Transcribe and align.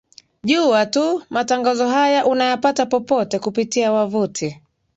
jua 0.43 0.85
tu 0.85 1.23
matangazo 1.29 1.89
haya 1.89 2.25
unayapata 2.25 2.85
popote 2.85 3.39
kupitia 3.39 3.91
wavuti 3.91 4.61